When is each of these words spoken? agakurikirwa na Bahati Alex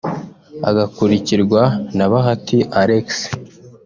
agakurikirwa 0.69 1.61
na 1.97 2.05
Bahati 2.11 2.57
Alex 2.81 3.07